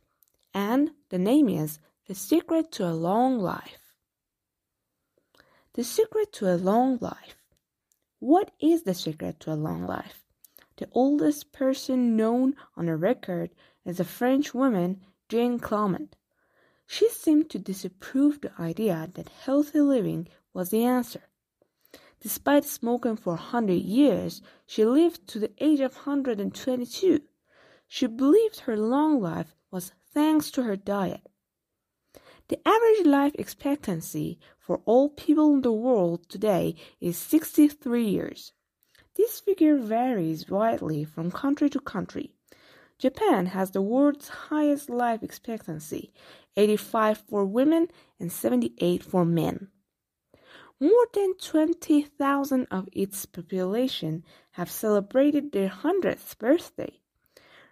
and 0.54 0.92
the 1.10 1.18
name 1.18 1.48
is 1.48 1.80
The 2.06 2.16
Secret 2.16 2.70
to 2.74 2.86
a 2.86 2.92
Long 2.92 3.40
Life. 3.40 3.96
The 5.76 5.86
secret 5.86 6.34
to 6.34 6.54
a 6.54 6.58
long 6.58 6.98
life. 7.00 7.38
What 8.20 8.52
is 8.60 8.84
the 8.84 8.94
secret 8.94 9.40
to 9.40 9.54
a 9.54 9.56
long 9.56 9.88
life? 9.88 10.26
The 10.76 10.90
oldest 10.92 11.54
person 11.54 12.18
known 12.18 12.58
on 12.76 12.90
a 12.90 12.98
record 12.98 13.52
is 13.86 14.02
a 14.02 14.04
French 14.04 14.54
woman, 14.54 15.00
Jane 15.30 15.60
Calment. 15.60 16.18
She 16.86 17.08
seemed 17.08 17.50
to 17.52 17.58
disapprove 17.58 18.42
the 18.42 18.52
idea 18.60 19.10
that 19.14 19.30
healthy 19.30 19.80
living 19.80 20.28
was 20.54 20.72
the 20.72 20.84
answer. 20.84 21.30
Despite 22.20 22.66
smoking 22.66 23.16
for 23.16 23.36
a 23.36 23.48
hundred 23.52 23.82
years, 23.82 24.42
she 24.66 24.84
lived 24.84 25.26
to 25.30 25.40
the 25.40 25.54
age 25.58 25.80
of 25.80 25.96
122. 25.96 27.22
She 27.88 28.08
believed 28.08 28.60
her 28.60 28.76
long 28.76 29.22
life 29.22 29.56
was 29.72 29.94
thanks 30.14 30.52
to 30.52 30.64
her 30.64 30.76
diet. 30.76 31.30
The 32.50 32.60
average 32.68 33.06
life 33.06 33.34
expectancy 33.36 34.38
for 34.60 34.82
all 34.86 35.10
people 35.10 35.54
in 35.56 35.62
the 35.62 35.72
world 35.72 36.28
today 36.28 36.76
is 37.00 37.18
63 37.18 38.06
years. 38.06 38.52
This 39.16 39.40
figure 39.40 39.78
varies 39.78 40.50
widely 40.50 41.06
from 41.06 41.32
country 41.32 41.70
to 41.70 41.80
country. 41.80 42.34
Japan 42.98 43.48
has 43.48 43.72
the 43.72 43.82
world's 43.82 44.28
highest 44.28 44.90
life 44.90 45.24
expectancy, 45.24 46.12
85 46.58 47.18
for 47.20 47.46
women 47.46 47.88
and 48.20 48.32
78 48.32 49.04
for 49.04 49.24
men. 49.24 49.70
More 50.80 51.08
than 51.14 51.36
20,000 51.36 52.68
of 52.70 52.90
its 52.92 53.26
population 53.26 54.26
have 54.52 54.70
celebrated 54.70 55.52
their 55.52 55.70
100th 55.70 56.38
birthday. 56.38 57.00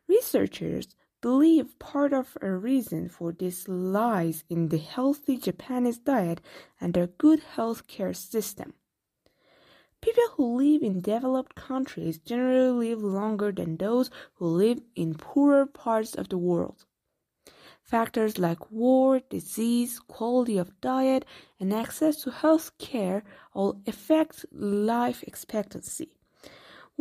Researchers 0.07 0.95
believe 1.21 1.77
part 1.79 2.13
of 2.13 2.37
a 2.41 2.51
reason 2.51 3.07
for 3.07 3.31
this 3.31 3.67
lies 3.67 4.43
in 4.49 4.69
the 4.69 4.79
healthy 4.79 5.37
Japanese 5.37 5.99
diet 5.99 6.41
and 6.79 6.93
their 6.93 7.07
good 7.07 7.39
health 7.39 7.87
care 7.87 8.13
system. 8.13 8.73
People 10.01 10.23
who 10.33 10.57
live 10.57 10.81
in 10.81 10.99
developed 11.01 11.55
countries 11.55 12.17
generally 12.17 12.89
live 12.89 13.03
longer 13.03 13.51
than 13.51 13.77
those 13.77 14.09
who 14.33 14.47
live 14.47 14.81
in 14.95 15.13
poorer 15.13 15.67
parts 15.67 16.15
of 16.15 16.29
the 16.29 16.39
world. 16.39 16.85
Factors 17.83 18.39
like 18.39 18.71
war, 18.71 19.19
disease, 19.29 19.99
quality 19.99 20.57
of 20.57 20.79
diet, 20.81 21.25
and 21.59 21.71
access 21.71 22.23
to 22.23 22.31
health 22.31 22.71
care 22.79 23.23
all 23.53 23.81
affect 23.85 24.45
life 24.51 25.23
expectancy. 25.23 26.17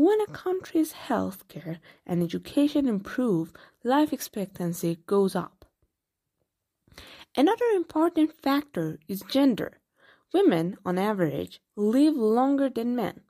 When 0.02 0.18
a 0.22 0.26
country's 0.28 0.94
healthcare 0.94 1.78
and 2.06 2.22
education 2.22 2.88
improve, 2.88 3.52
life 3.84 4.14
expectancy 4.14 4.96
goes 5.04 5.36
up. 5.36 5.66
Another 7.36 7.66
important 7.74 8.32
factor 8.40 8.98
is 9.08 9.22
gender. 9.28 9.72
Women, 10.32 10.78
on 10.86 10.96
average, 10.96 11.60
live 11.76 12.16
longer 12.16 12.70
than 12.70 12.96
men. 12.96 13.20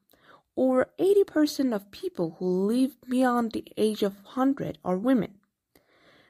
Over 0.57 0.93
80% 1.00 1.75
of 1.75 1.91
people 1.91 2.37
who 2.39 2.47
live 2.47 2.97
beyond 3.09 3.50
the 3.50 3.67
age 3.77 4.05
of 4.05 4.23
100 4.23 4.79
are 4.85 4.97
women. 4.97 5.41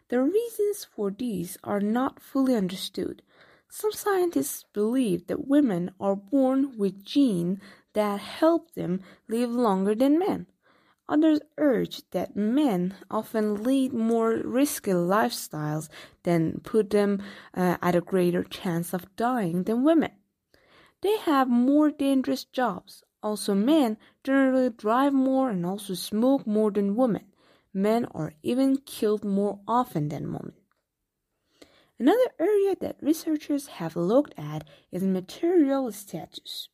The 0.09 0.23
reasons 0.23 0.87
for 0.91 1.11
these 1.11 1.59
are 1.63 1.81
not 1.81 2.19
fully 2.19 2.55
understood. 2.55 3.21
Some 3.69 3.93
scientists 3.93 4.65
believe 4.73 5.27
that 5.27 5.47
women 5.47 5.91
are 6.01 6.17
born 6.17 6.79
with 6.79 7.05
genes 7.05 7.61
that 7.95 8.21
help 8.21 8.73
them 8.75 9.01
live 9.29 9.51
longer 9.51 9.95
than 9.95 10.19
men. 10.19 10.47
Others 11.09 11.41
urge 11.59 12.09
that 12.11 12.37
men 12.37 12.95
often 13.11 13.65
lead 13.65 13.93
more 13.93 14.37
risky 14.45 14.93
lifestyles 14.93 15.89
than 16.23 16.61
put 16.61 16.91
them 16.91 17.21
uh, 17.53 17.77
at 17.83 17.97
a 17.97 18.01
greater 18.01 18.45
chance 18.45 18.95
of 18.95 19.15
dying 19.17 19.65
than 19.65 19.83
women. 19.83 20.13
They 21.03 21.17
have 21.19 21.49
more 21.49 21.91
dangerous 21.91 22.45
jobs. 22.45 23.03
Also, 23.23 23.55
men 23.55 23.99
generally 24.23 24.71
drive 24.71 25.13
more 25.13 25.51
and 25.51 25.67
also 25.67 25.95
smoke 25.95 26.47
more 26.47 26.71
than 26.71 26.95
women. 26.95 27.27
Men 27.75 28.07
are 28.07 28.35
even 28.43 28.79
killed 28.79 29.25
more 29.25 29.61
often 29.67 30.11
than 30.11 30.33
women. 30.33 30.55
Another 31.99 32.31
area 32.39 32.77
that 32.81 33.03
researchers 33.03 33.67
have 33.67 33.97
looked 33.97 34.33
at 34.39 34.67
is 34.91 35.03
material 35.03 35.91
status. 35.93 36.69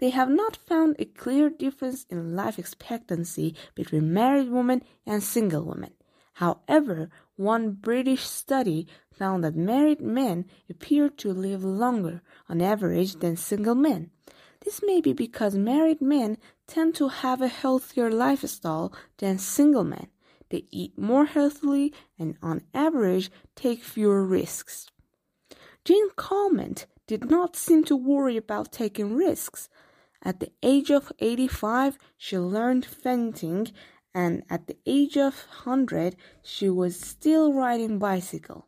They 0.00 0.10
have 0.10 0.30
not 0.30 0.56
found 0.56 0.96
a 0.98 1.04
clear 1.04 1.50
difference 1.50 2.06
in 2.08 2.34
life 2.34 2.58
expectancy 2.58 3.54
between 3.74 4.14
married 4.14 4.48
women 4.48 4.82
and 5.06 5.22
single 5.22 5.62
women. 5.62 5.92
However, 6.32 7.10
one 7.36 7.72
British 7.72 8.22
study 8.24 8.86
found 9.12 9.44
that 9.44 9.54
married 9.54 10.00
men 10.00 10.46
appear 10.70 11.10
to 11.10 11.34
live 11.34 11.62
longer 11.62 12.22
on 12.48 12.62
average 12.62 13.16
than 13.16 13.36
single 13.36 13.74
men. 13.74 14.10
This 14.64 14.80
may 14.82 15.02
be 15.02 15.12
because 15.12 15.54
married 15.54 16.00
men 16.00 16.38
tend 16.66 16.94
to 16.94 17.08
have 17.08 17.42
a 17.42 17.48
healthier 17.48 18.10
lifestyle 18.10 18.94
than 19.18 19.38
single 19.38 19.84
men. 19.84 20.08
they 20.48 20.64
eat 20.70 20.98
more 20.98 21.26
healthily, 21.26 21.92
and 22.18 22.36
on 22.42 22.62
average 22.74 23.30
take 23.54 23.84
fewer 23.84 24.24
risks. 24.24 24.90
Jane 25.84 26.10
Calment 26.16 26.86
did 27.06 27.30
not 27.30 27.56
seem 27.56 27.84
to 27.84 27.96
worry 27.96 28.36
about 28.36 28.72
taking 28.72 29.14
risks. 29.14 29.68
At 30.22 30.40
the 30.40 30.52
age 30.62 30.90
of 30.90 31.12
85, 31.18 31.98
she 32.18 32.38
learned 32.38 32.84
fencing, 32.84 33.68
and 34.14 34.42
at 34.50 34.66
the 34.66 34.76
age 34.84 35.16
of 35.16 35.46
100, 35.64 36.16
she 36.42 36.68
was 36.68 36.98
still 37.00 37.54
riding 37.54 37.98
bicycle. 37.98 38.66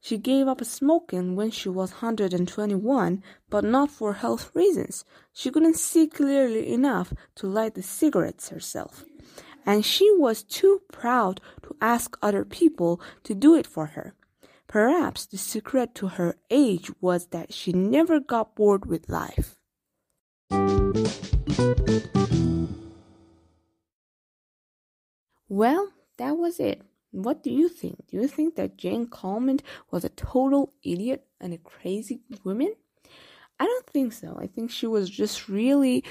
She 0.00 0.16
gave 0.16 0.48
up 0.48 0.64
smoking 0.64 1.36
when 1.36 1.50
she 1.50 1.68
was 1.68 1.92
121, 1.92 3.22
but 3.50 3.64
not 3.64 3.90
for 3.90 4.14
health 4.14 4.50
reasons. 4.54 5.04
She 5.32 5.50
couldn't 5.50 5.76
see 5.76 6.06
clearly 6.06 6.72
enough 6.72 7.12
to 7.36 7.46
light 7.46 7.74
the 7.74 7.82
cigarettes 7.82 8.48
herself. 8.48 9.04
And 9.66 9.84
she 9.84 10.10
was 10.16 10.42
too 10.42 10.80
proud 10.90 11.40
to 11.62 11.76
ask 11.80 12.16
other 12.22 12.46
people 12.46 13.00
to 13.24 13.34
do 13.34 13.54
it 13.54 13.66
for 13.66 13.86
her. 13.86 14.14
Perhaps 14.66 15.26
the 15.26 15.36
secret 15.36 15.94
to 15.96 16.08
her 16.08 16.36
age 16.50 16.90
was 17.00 17.26
that 17.26 17.52
she 17.52 17.72
never 17.72 18.18
got 18.18 18.56
bored 18.56 18.86
with 18.86 19.10
life. 19.10 19.59
Well, 25.50 25.92
that 26.16 26.36
was 26.36 26.60
it. 26.60 26.82
What 27.10 27.42
do 27.42 27.50
you 27.50 27.68
think? 27.68 28.06
Do 28.06 28.16
you 28.16 28.28
think 28.28 28.54
that 28.54 28.76
Jane 28.78 29.08
Calment 29.08 29.62
was 29.90 30.04
a 30.04 30.08
total 30.10 30.72
idiot 30.84 31.26
and 31.40 31.52
a 31.52 31.58
crazy 31.58 32.20
woman? 32.44 32.72
I 33.58 33.66
don't 33.66 33.86
think 33.86 34.12
so. 34.12 34.38
I 34.40 34.46
think 34.46 34.70
she 34.70 34.86
was 34.86 35.10
just 35.10 35.48
really 35.48 36.04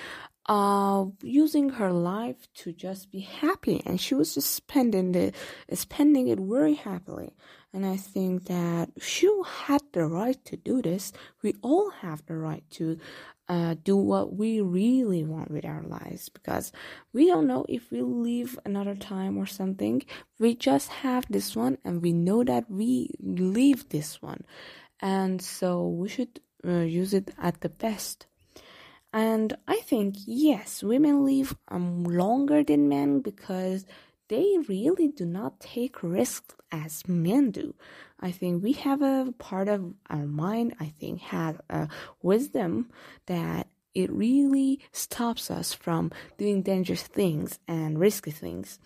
uh, 0.46 1.06
using 1.24 1.70
her 1.70 1.92
life 1.92 2.48
to 2.56 2.74
just 2.74 3.12
be 3.12 3.22
happy, 3.22 3.82
and 3.86 4.00
she 4.00 4.14
was 4.14 4.36
just 4.36 4.52
spending 4.52 5.16
it, 5.16 5.36
spending 5.74 6.28
it 6.28 6.40
very 6.40 6.76
happily. 6.76 7.34
And 7.72 7.86
I 7.86 7.98
think 7.98 8.46
that 8.46 8.90
she 9.00 9.32
had 9.68 9.82
the 9.94 10.06
right 10.06 10.44
to 10.46 10.58
do 10.58 10.82
this. 10.82 11.14
We 11.42 11.56
all 11.62 11.92
have 11.92 12.26
the 12.26 12.36
right 12.36 12.64
to 12.72 13.00
uh, 13.50 13.76
do 13.84 13.98
what 13.98 14.36
we 14.36 14.62
really 14.62 15.24
want 15.24 15.50
with 15.50 15.66
our 15.66 15.82
lives 15.82 16.30
because 16.30 16.72
we 17.12 17.26
don't 17.26 17.48
know 17.48 17.66
if 17.68 17.92
we'll 17.92 18.22
live 18.22 18.60
another 18.64 18.96
time 18.96 19.38
or 19.38 19.48
something. 19.48 20.04
We 20.38 20.56
just 20.56 20.90
have 20.90 21.26
this 21.30 21.56
one 21.56 21.80
and 21.84 22.02
we 22.02 22.14
know 22.14 22.44
that 22.44 22.70
we 22.70 23.10
live 23.20 23.90
this 23.90 24.22
one. 24.22 24.46
And 25.02 25.42
so 25.42 25.88
we 25.88 26.10
should 26.10 26.40
uh, 26.66 26.82
use 26.82 27.14
it 27.14 27.32
at 27.42 27.62
the 27.62 27.70
best. 27.70 28.28
And 29.12 29.58
I 29.68 29.78
think, 29.78 30.16
yes, 30.28 30.84
women 30.84 31.26
live 31.26 31.56
um, 31.70 32.04
longer 32.04 32.64
than 32.64 32.90
men 32.90 33.22
because 33.22 33.86
they 34.30 34.58
really 34.68 35.10
do 35.10 35.26
not 35.26 35.60
take 35.60 36.02
risks 36.02 36.56
as 36.72 37.08
men 37.08 37.52
do. 37.52 37.76
I 38.20 38.32
think 38.32 38.64
we 38.64 38.74
have 38.74 39.02
a 39.02 39.34
part 39.38 39.68
of 39.68 39.94
our 40.10 40.26
mind, 40.26 40.76
I 40.80 40.86
think, 40.86 41.20
has 41.22 41.56
a 41.70 41.88
wisdom 42.22 42.90
that 43.26 43.68
it 43.94 44.12
really 44.12 44.80
stops 44.92 45.50
us 45.50 45.74
from 45.74 46.12
doing 46.38 46.62
dangerous 46.62 47.04
things 47.04 47.60
and 47.68 48.00
risky 48.00 48.32
things. 48.32 48.80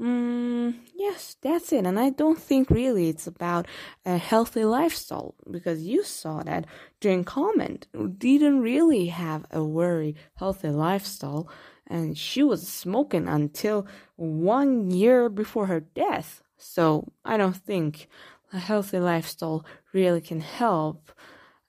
Mm, 0.00 0.76
yes, 0.94 1.36
that's 1.42 1.72
it. 1.72 1.84
And 1.84 2.00
I 2.00 2.08
don't 2.10 2.38
think 2.38 2.70
really 2.70 3.10
it's 3.10 3.26
about 3.26 3.66
a 4.06 4.16
healthy 4.16 4.64
lifestyle 4.64 5.34
because 5.50 5.82
you 5.82 6.04
saw 6.04 6.42
that 6.42 6.64
Jane 7.02 7.22
Calment 7.22 7.86
didn't 8.18 8.60
really 8.60 9.06
have 9.06 9.44
a 9.50 9.62
very 9.62 10.16
healthy 10.36 10.70
lifestyle 10.70 11.48
and 11.90 12.16
she 12.16 12.42
was 12.42 12.66
smoking 12.66 13.28
until 13.28 13.86
one 14.16 14.90
year 14.90 15.28
before 15.28 15.66
her 15.66 15.80
death. 15.80 16.42
So 16.56 17.12
I 17.24 17.36
don't 17.36 17.56
think 17.56 18.08
a 18.52 18.58
healthy 18.58 19.00
lifestyle 19.00 19.66
really 19.92 20.20
can 20.20 20.40
help. 20.40 21.10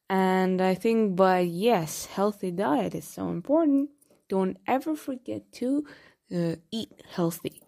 And 0.10 0.62
I 0.62 0.76
think, 0.76 1.16
but 1.16 1.48
yes, 1.48 2.06
healthy 2.06 2.52
diet 2.52 2.94
is 2.94 3.06
so 3.06 3.30
important. 3.30 3.90
Don't 4.30 4.58
ever 4.68 4.96
forget 4.96 5.52
to 5.54 5.86
uh, 6.34 6.56
eat 6.72 6.92
healthy. 7.14 7.64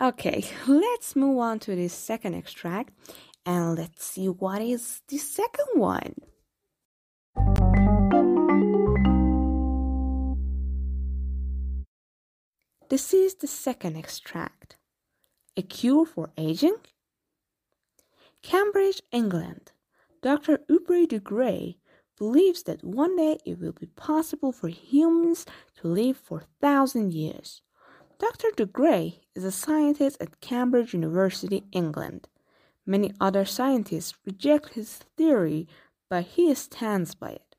Okay, 0.00 0.44
let's 0.66 1.14
move 1.14 1.38
on 1.38 1.60
to 1.60 1.76
the 1.76 1.88
second 1.88 2.34
extract 2.34 2.92
and 3.46 3.78
let's 3.78 4.04
see 4.04 4.26
what 4.26 4.60
is 4.60 5.00
the 5.08 5.18
second 5.18 5.66
one. 5.74 6.14
This 12.92 13.14
is 13.14 13.36
the 13.36 13.46
second 13.46 13.96
extract. 13.96 14.76
A 15.56 15.62
cure 15.62 16.04
for 16.04 16.28
aging? 16.36 16.76
Cambridge, 18.42 19.00
England. 19.10 19.72
Dr. 20.20 20.58
Aubrey 20.70 21.06
de 21.06 21.18
Grey 21.18 21.78
believes 22.18 22.64
that 22.64 22.84
one 22.84 23.16
day 23.16 23.38
it 23.46 23.58
will 23.58 23.72
be 23.72 23.86
possible 23.86 24.52
for 24.52 24.68
humans 24.68 25.46
to 25.76 25.88
live 25.88 26.18
for 26.18 26.40
a 26.40 26.60
thousand 26.60 27.14
years. 27.14 27.62
Dr. 28.18 28.48
de 28.54 28.66
Grey 28.66 29.22
is 29.34 29.44
a 29.44 29.50
scientist 29.50 30.20
at 30.20 30.42
Cambridge 30.42 30.92
University, 30.92 31.64
England. 31.72 32.28
Many 32.84 33.14
other 33.18 33.46
scientists 33.46 34.18
reject 34.26 34.74
his 34.74 34.96
theory, 35.16 35.66
but 36.10 36.24
he 36.24 36.54
stands 36.54 37.14
by 37.14 37.30
it. 37.30 37.51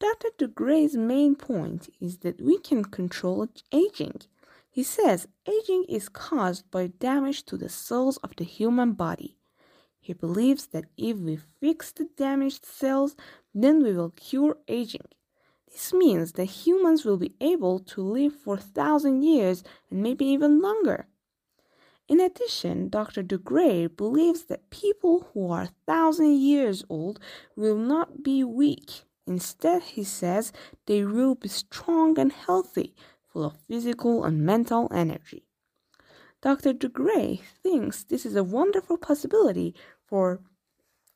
Dr. 0.00 0.28
de 0.38 0.48
Grey's 0.48 0.96
main 0.96 1.36
point 1.36 1.88
is 2.00 2.18
that 2.18 2.40
we 2.40 2.58
can 2.58 2.84
control 2.84 3.46
aging. 3.70 4.22
He 4.68 4.82
says 4.82 5.28
aging 5.46 5.84
is 5.88 6.08
caused 6.08 6.68
by 6.72 6.88
damage 6.88 7.44
to 7.44 7.56
the 7.56 7.68
cells 7.68 8.16
of 8.18 8.34
the 8.34 8.42
human 8.44 8.94
body. 8.94 9.38
He 10.00 10.12
believes 10.12 10.66
that 10.66 10.86
if 10.96 11.18
we 11.18 11.36
fix 11.36 11.92
the 11.92 12.08
damaged 12.16 12.66
cells, 12.66 13.14
then 13.54 13.84
we 13.84 13.92
will 13.92 14.10
cure 14.10 14.58
aging. 14.66 15.06
This 15.70 15.92
means 15.92 16.32
that 16.32 16.66
humans 16.66 17.04
will 17.04 17.16
be 17.16 17.36
able 17.40 17.78
to 17.78 18.02
live 18.02 18.34
for 18.34 18.56
thousand 18.56 19.22
years 19.22 19.62
and 19.90 20.02
maybe 20.02 20.24
even 20.26 20.60
longer. 20.60 21.06
In 22.08 22.20
addition, 22.20 22.88
Dr. 22.88 23.22
de 23.22 23.38
Grey 23.38 23.86
believes 23.86 24.46
that 24.46 24.70
people 24.70 25.30
who 25.32 25.50
are 25.52 25.68
thousand 25.86 26.36
years 26.38 26.84
old 26.88 27.20
will 27.54 27.78
not 27.78 28.24
be 28.24 28.42
weak 28.42 29.04
Instead, 29.26 29.82
he 29.82 30.04
says 30.04 30.52
they 30.86 31.04
will 31.04 31.34
be 31.34 31.48
strong 31.48 32.18
and 32.18 32.32
healthy, 32.32 32.94
full 33.26 33.44
of 33.44 33.56
physical 33.68 34.24
and 34.24 34.44
mental 34.44 34.88
energy. 34.92 35.44
Dr. 36.42 36.74
de 36.74 36.88
Grey 36.88 37.40
thinks 37.62 38.04
this 38.04 38.26
is 38.26 38.36
a 38.36 38.44
wonderful 38.44 38.98
possibility 38.98 39.74
for 40.04 40.40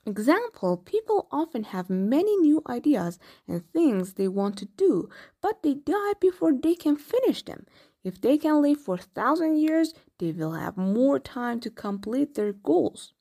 example, 0.06 0.78
people 0.78 1.28
often 1.30 1.64
have 1.64 1.90
many 1.90 2.36
new 2.38 2.62
ideas 2.66 3.18
and 3.46 3.70
things 3.72 4.14
they 4.14 4.26
want 4.26 4.56
to 4.58 4.64
do, 4.64 5.08
but 5.40 5.62
they 5.62 5.74
die 5.74 6.14
before 6.20 6.52
they 6.52 6.74
can 6.74 6.96
finish 6.96 7.44
them. 7.44 7.66
If 8.02 8.20
they 8.20 8.38
can 8.38 8.62
live 8.62 8.80
for 8.80 8.94
a 8.94 8.98
thousand 9.18 9.58
years, 9.58 9.92
they 10.18 10.32
will 10.32 10.52
have 10.52 10.76
more 10.76 11.18
time 11.18 11.60
to 11.60 11.70
complete 11.70 12.34
their 12.34 12.52
goals. 12.52 13.12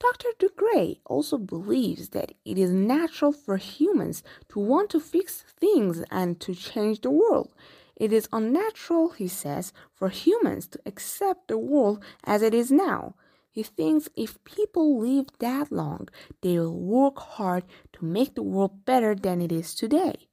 Dr. 0.00 0.28
de 0.38 0.48
Grey 0.54 1.00
also 1.06 1.38
believes 1.38 2.10
that 2.10 2.32
it 2.44 2.56
is 2.56 2.70
natural 2.70 3.32
for 3.32 3.56
humans 3.56 4.22
to 4.48 4.60
want 4.60 4.90
to 4.90 5.00
fix 5.00 5.42
things 5.58 6.04
and 6.10 6.38
to 6.40 6.54
change 6.54 7.00
the 7.00 7.10
world. 7.10 7.52
It 7.96 8.12
is 8.12 8.28
unnatural, 8.32 9.10
he 9.10 9.26
says, 9.26 9.72
for 9.92 10.08
humans 10.08 10.68
to 10.68 10.80
accept 10.86 11.48
the 11.48 11.58
world 11.58 12.02
as 12.22 12.42
it 12.42 12.54
is 12.54 12.70
now. 12.70 13.16
He 13.50 13.64
thinks 13.64 14.08
if 14.14 14.42
people 14.44 15.00
live 15.00 15.26
that 15.40 15.72
long, 15.72 16.08
they 16.42 16.60
will 16.60 16.78
work 16.78 17.18
hard 17.18 17.64
to 17.94 18.04
make 18.04 18.36
the 18.36 18.42
world 18.42 18.84
better 18.84 19.16
than 19.16 19.42
it 19.42 19.50
is 19.50 19.74
today. 19.74 20.28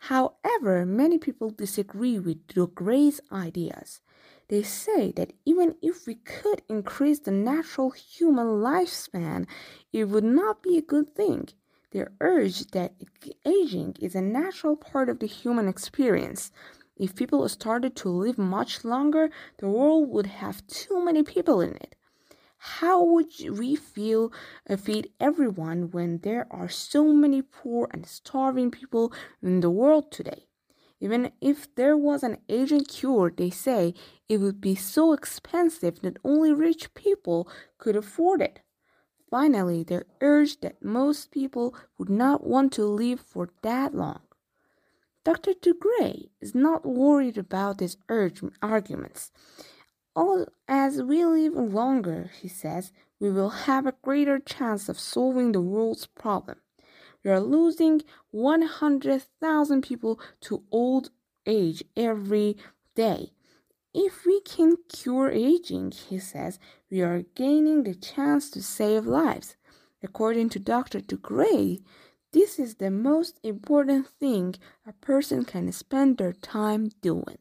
However, 0.00 0.86
many 0.86 1.18
people 1.18 1.50
disagree 1.50 2.18
with 2.18 2.46
de 2.46 2.66
Grey's 2.66 3.20
ideas. 3.30 4.00
They 4.48 4.62
say 4.62 5.10
that 5.12 5.32
even 5.44 5.74
if 5.82 6.06
we 6.06 6.14
could 6.14 6.62
increase 6.68 7.18
the 7.18 7.32
natural 7.32 7.90
human 7.90 8.46
lifespan, 8.46 9.48
it 9.92 10.04
would 10.04 10.22
not 10.22 10.62
be 10.62 10.78
a 10.78 10.82
good 10.82 11.16
thing. 11.16 11.48
They 11.90 12.04
urge 12.20 12.66
that 12.72 12.94
aging 13.44 13.96
is 14.00 14.14
a 14.14 14.20
natural 14.20 14.76
part 14.76 15.08
of 15.08 15.18
the 15.18 15.26
human 15.26 15.66
experience. 15.66 16.52
If 16.96 17.16
people 17.16 17.48
started 17.48 17.96
to 17.96 18.08
live 18.08 18.38
much 18.38 18.84
longer, 18.84 19.30
the 19.58 19.68
world 19.68 20.10
would 20.10 20.26
have 20.26 20.66
too 20.68 21.04
many 21.04 21.24
people 21.24 21.60
in 21.60 21.74
it. 21.76 21.96
How 22.58 23.02
would 23.02 23.32
we 23.50 23.76
feel 23.76 24.32
uh, 24.68 24.76
feed 24.76 25.12
everyone 25.20 25.90
when 25.90 26.18
there 26.18 26.46
are 26.50 26.68
so 26.68 27.12
many 27.12 27.42
poor 27.42 27.88
and 27.90 28.06
starving 28.06 28.70
people 28.70 29.12
in 29.42 29.60
the 29.60 29.70
world 29.70 30.10
today? 30.10 30.46
Even 31.00 31.32
if 31.40 31.74
there 31.74 31.96
was 31.96 32.22
an 32.22 32.38
aging 32.48 32.84
cure, 32.84 33.32
they 33.34 33.50
say 33.50 33.94
it 34.28 34.38
would 34.38 34.60
be 34.60 34.74
so 34.74 35.12
expensive 35.12 36.00
that 36.00 36.16
only 36.24 36.52
rich 36.52 36.94
people 36.94 37.48
could 37.78 37.96
afford 37.96 38.40
it. 38.40 38.60
Finally, 39.30 39.82
they 39.82 40.00
urged 40.20 40.62
that 40.62 40.82
most 40.82 41.30
people 41.30 41.74
would 41.98 42.08
not 42.08 42.46
want 42.46 42.72
to 42.72 42.84
live 42.84 43.20
for 43.20 43.50
that 43.62 43.94
long. 43.94 44.20
Dr. 45.24 45.54
de 45.60 45.74
Grey 45.74 46.30
is 46.40 46.54
not 46.54 46.86
worried 46.86 47.36
about 47.36 47.78
these 47.78 47.96
arguments. 48.08 49.32
as 50.68 51.02
we 51.02 51.24
live 51.24 51.54
longer, 51.54 52.30
he 52.40 52.48
says, 52.48 52.92
we 53.18 53.30
will 53.30 53.50
have 53.50 53.86
a 53.86 53.94
greater 54.02 54.38
chance 54.38 54.88
of 54.88 55.00
solving 55.00 55.52
the 55.52 55.60
world's 55.60 56.06
problem. 56.06 56.58
We 57.26 57.32
are 57.32 57.40
losing 57.40 58.02
100,000 58.30 59.82
people 59.82 60.20
to 60.42 60.62
old 60.70 61.10
age 61.44 61.82
every 61.96 62.56
day. 62.94 63.32
If 63.92 64.24
we 64.24 64.40
can 64.42 64.76
cure 64.88 65.32
aging, 65.32 65.90
he 65.90 66.20
says, 66.20 66.60
we 66.88 67.02
are 67.02 67.24
gaining 67.34 67.82
the 67.82 67.96
chance 67.96 68.48
to 68.50 68.62
save 68.62 69.06
lives. 69.06 69.56
According 70.04 70.50
to 70.50 70.60
Dr. 70.60 71.00
de 71.00 71.16
Grey, 71.16 71.80
this 72.30 72.60
is 72.60 72.76
the 72.76 72.92
most 72.92 73.40
important 73.42 74.06
thing 74.06 74.54
a 74.86 74.92
person 74.92 75.44
can 75.44 75.72
spend 75.72 76.18
their 76.18 76.32
time 76.32 76.90
doing. 77.02 77.38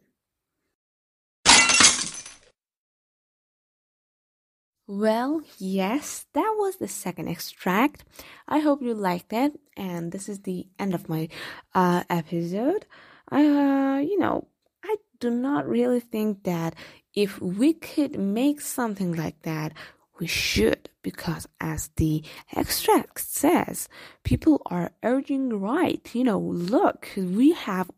Well, 4.87 5.41
yes, 5.57 6.27
that 6.33 6.55
was 6.57 6.77
the 6.77 6.87
second 6.87 7.27
extract. 7.27 8.05
I 8.47 8.59
hope 8.59 8.83
you 8.83 8.93
liked 8.93 9.33
it, 9.33 9.59
and 9.75 10.11
this 10.11 10.29
is 10.29 10.41
the 10.41 10.67
end 10.77 10.93
of 10.93 11.09
my 11.09 11.27
uh, 11.73 12.03
episode. 12.07 12.85
Uh, 13.31 13.99
you 14.03 14.19
know, 14.19 14.47
I 14.83 14.97
do 15.19 15.31
not 15.31 15.67
really 15.67 15.99
think 15.99 16.43
that 16.43 16.75
if 17.15 17.41
we 17.41 17.73
could 17.73 18.19
make 18.19 18.61
something 18.61 19.15
like 19.15 19.41
that, 19.41 19.73
we 20.19 20.27
should, 20.27 20.89
because 21.01 21.47
as 21.59 21.89
the 21.95 22.23
extract 22.55 23.19
says, 23.19 23.89
people 24.23 24.61
are 24.67 24.91
urging 25.01 25.59
right. 25.59 26.07
You 26.13 26.25
know, 26.25 26.39
look, 26.39 27.09
we 27.17 27.53
have 27.53 27.89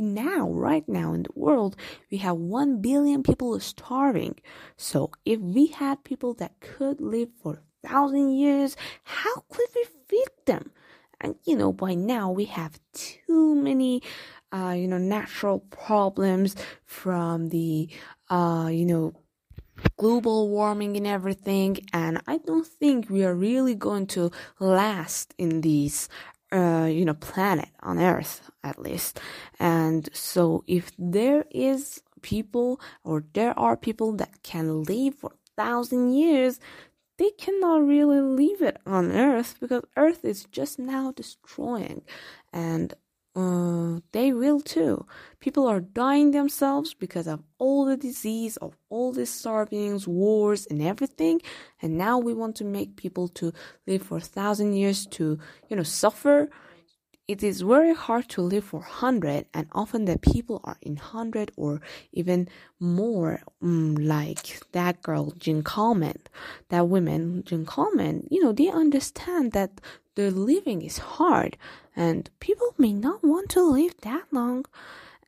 now, 0.00 0.50
right 0.50 0.88
now 0.88 1.12
in 1.12 1.24
the 1.24 1.32
world, 1.34 1.76
we 2.10 2.18
have 2.18 2.36
1 2.36 2.80
billion 2.80 3.22
people 3.22 3.58
starving. 3.60 4.36
So 4.76 5.10
if 5.24 5.40
we 5.40 5.66
had 5.66 6.04
people 6.04 6.34
that 6.34 6.60
could 6.60 7.00
live 7.00 7.28
for 7.42 7.54
a 7.54 7.88
thousand 7.88 8.32
years, 8.32 8.76
how 9.04 9.44
could 9.50 9.68
we 9.74 9.84
feed 10.08 10.30
them? 10.46 10.70
And 11.20 11.34
you 11.44 11.56
know, 11.56 11.72
by 11.72 11.94
now 11.94 12.30
we 12.30 12.44
have 12.44 12.78
too 12.92 13.54
many, 13.56 14.02
uh, 14.52 14.74
you 14.76 14.86
know, 14.86 14.98
natural 14.98 15.60
problems 15.60 16.54
from 16.84 17.48
the, 17.48 17.88
uh, 18.30 18.70
you 18.72 18.86
know, 18.86 19.14
global 19.96 20.48
warming 20.48 20.96
and 20.96 21.06
everything. 21.06 21.78
And 21.92 22.20
I 22.26 22.38
don't 22.38 22.66
think 22.66 23.10
we 23.10 23.24
are 23.24 23.34
really 23.34 23.74
going 23.74 24.06
to 24.08 24.30
last 24.58 25.34
in 25.38 25.60
these 25.60 26.08
uh, 26.52 26.88
you 26.90 27.04
know, 27.04 27.14
planet 27.14 27.68
on 27.82 27.98
Earth 27.98 28.50
at 28.62 28.78
least. 28.78 29.20
And 29.58 30.08
so 30.12 30.64
if 30.66 30.92
there 30.98 31.44
is 31.50 32.02
people 32.22 32.80
or 33.04 33.24
there 33.34 33.58
are 33.58 33.76
people 33.76 34.12
that 34.16 34.42
can 34.42 34.82
live 34.82 35.14
for 35.14 35.32
a 35.32 35.62
thousand 35.62 36.12
years, 36.12 36.58
they 37.18 37.30
cannot 37.30 37.86
really 37.86 38.20
leave 38.20 38.62
it 38.62 38.78
on 38.86 39.12
Earth 39.12 39.56
because 39.60 39.82
Earth 39.96 40.24
is 40.24 40.44
just 40.44 40.78
now 40.78 41.12
destroying. 41.12 42.02
And 42.52 42.94
uh, 43.38 44.00
they 44.10 44.32
will 44.32 44.60
too. 44.60 45.06
People 45.38 45.68
are 45.68 45.80
dying 45.80 46.32
themselves 46.32 46.92
because 46.92 47.28
of 47.28 47.40
all 47.58 47.84
the 47.84 47.96
disease, 47.96 48.56
of 48.56 48.76
all 48.88 49.12
the 49.12 49.26
starvings, 49.26 50.08
wars, 50.08 50.66
and 50.68 50.82
everything. 50.82 51.40
And 51.80 51.96
now 51.96 52.18
we 52.18 52.34
want 52.34 52.56
to 52.56 52.64
make 52.64 52.96
people 52.96 53.28
to 53.40 53.52
live 53.86 54.02
for 54.02 54.16
a 54.16 54.32
thousand 54.38 54.74
years 54.74 55.06
to, 55.18 55.38
you 55.68 55.76
know, 55.76 55.84
suffer. 55.84 56.50
It 57.28 57.44
is 57.44 57.60
very 57.60 57.94
hard 57.94 58.28
to 58.30 58.40
live 58.40 58.64
for 58.64 58.80
hundred, 58.80 59.46
and 59.54 59.68
often 59.72 60.06
the 60.06 60.18
people 60.18 60.60
are 60.64 60.78
in 60.80 60.96
hundred 60.96 61.52
or 61.56 61.80
even 62.10 62.48
more. 62.80 63.42
Um, 63.62 63.94
like 63.94 64.60
that 64.72 65.02
girl, 65.02 65.32
Jean 65.38 65.62
Calment, 65.62 66.28
that 66.70 66.88
woman, 66.88 67.44
Jean 67.46 67.66
Calment. 67.66 68.26
You 68.32 68.42
know, 68.42 68.52
they 68.52 68.68
understand 68.68 69.52
that 69.52 69.80
the 70.18 70.32
living 70.32 70.82
is 70.82 70.98
hard 70.98 71.56
and 71.94 72.28
people 72.40 72.74
may 72.76 72.92
not 72.92 73.22
want 73.22 73.48
to 73.50 73.62
live 73.62 73.94
that 74.00 74.24
long. 74.32 74.64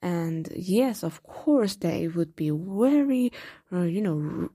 And 0.03 0.49
yes 0.57 1.05
of 1.05 1.23
course 1.23 1.77
they 1.77 2.09
would 2.09 2.35
be 2.35 2.51
very 2.51 3.33
uh, 3.73 3.83
you 3.95 4.03
know 4.07 4.51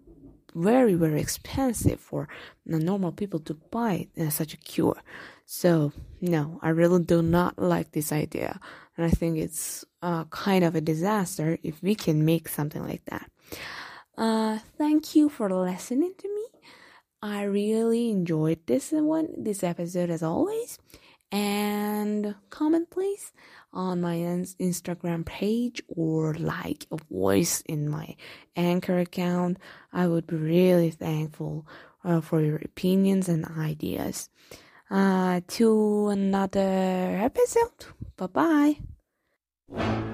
very 0.54 0.96
very 0.96 1.22
expensive 1.22 2.02
for 2.02 2.28
normal 2.66 3.14
people 3.14 3.40
to 3.48 3.54
buy 3.78 4.08
uh, 4.20 4.30
such 4.30 4.54
a 4.54 4.58
cure. 4.58 5.00
So 5.46 5.94
no 6.20 6.60
i 6.62 6.70
really 6.70 7.02
do 7.04 7.22
not 7.22 7.58
like 7.58 7.92
this 7.92 8.12
idea. 8.12 8.60
And 8.98 9.06
i 9.06 9.12
think 9.20 9.38
it's 9.38 9.86
uh, 10.02 10.26
kind 10.26 10.66
of 10.66 10.76
a 10.76 10.82
disaster 10.82 11.58
if 11.64 11.82
we 11.82 11.96
can 11.96 12.26
make 12.26 12.50
something 12.50 12.84
like 12.92 13.06
that. 13.06 13.32
Uh, 14.18 14.60
thank 14.78 15.16
you 15.16 15.30
for 15.30 15.48
listening 15.50 16.14
to 16.18 16.28
me 16.35 16.35
I 17.22 17.44
really 17.44 18.12
enjoyed 18.12 18.60
this 18.66 18.92
one, 18.92 19.30
this 19.38 19.64
episode 19.64 20.10
as 20.10 20.24
always. 20.24 20.78
And 21.32 22.36
comment 22.50 22.90
please 22.92 23.34
on 23.74 24.02
my 24.02 24.16
Instagram 24.16 25.26
page 25.26 25.82
or 25.88 26.34
like 26.36 26.86
a 26.92 26.98
voice 27.12 27.62
in 27.62 27.90
my 27.90 28.16
anchor 28.56 29.00
account. 29.00 29.58
I 29.92 30.08
would 30.08 30.28
be 30.28 30.38
really 30.38 30.92
thankful 30.92 31.66
uh, 32.04 32.22
for 32.22 32.42
your 32.42 32.58
opinions 32.58 33.28
and 33.28 33.46
ideas. 33.58 34.30
Uh, 34.90 35.42
to 35.48 36.10
another 36.10 37.18
episode. 37.20 37.86
Bye 38.18 38.78
bye. 39.72 40.06